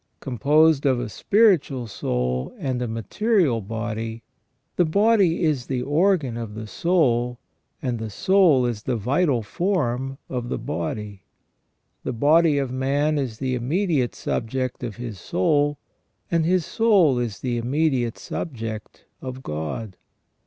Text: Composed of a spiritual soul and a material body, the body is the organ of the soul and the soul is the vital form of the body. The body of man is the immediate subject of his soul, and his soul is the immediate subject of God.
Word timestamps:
Composed 0.19 0.87
of 0.87 0.99
a 0.99 1.09
spiritual 1.09 1.85
soul 1.85 2.55
and 2.57 2.81
a 2.81 2.87
material 2.87 3.61
body, 3.61 4.23
the 4.75 4.83
body 4.83 5.43
is 5.43 5.67
the 5.67 5.83
organ 5.83 6.37
of 6.37 6.55
the 6.55 6.65
soul 6.65 7.37
and 7.83 7.99
the 7.99 8.09
soul 8.09 8.65
is 8.65 8.81
the 8.81 8.95
vital 8.95 9.43
form 9.43 10.17
of 10.27 10.49
the 10.49 10.57
body. 10.57 11.21
The 12.03 12.13
body 12.13 12.57
of 12.57 12.71
man 12.71 13.19
is 13.19 13.37
the 13.37 13.53
immediate 13.53 14.15
subject 14.15 14.83
of 14.83 14.95
his 14.95 15.19
soul, 15.19 15.77
and 16.31 16.47
his 16.47 16.65
soul 16.65 17.19
is 17.19 17.41
the 17.41 17.59
immediate 17.59 18.17
subject 18.17 19.05
of 19.21 19.43
God. 19.43 19.97